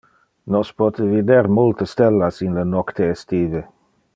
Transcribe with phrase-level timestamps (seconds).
[0.53, 3.63] Nos pote vider multe stellas in le nocte estive.